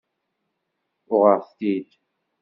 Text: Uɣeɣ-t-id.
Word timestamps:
Uɣeɣ-t-id. 1.13 1.89